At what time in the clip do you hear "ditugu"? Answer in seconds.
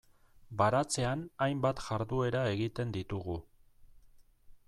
2.97-3.39